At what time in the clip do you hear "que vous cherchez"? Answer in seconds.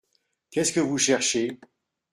0.73-1.59